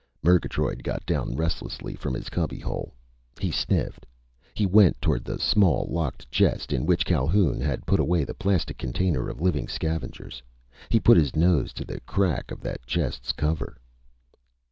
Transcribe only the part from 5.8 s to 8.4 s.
locked chest in which Calhoun had put away the